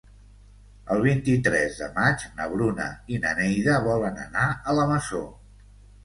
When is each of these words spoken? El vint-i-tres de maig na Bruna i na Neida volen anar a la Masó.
El 0.93 1.01
vint-i-tres 1.01 1.75
de 1.81 1.89
maig 1.97 2.23
na 2.39 2.47
Bruna 2.53 2.87
i 3.15 3.19
na 3.25 3.33
Neida 3.41 3.75
volen 3.89 4.17
anar 4.23 4.47
a 4.71 4.75
la 4.79 4.87
Masó. 4.93 5.21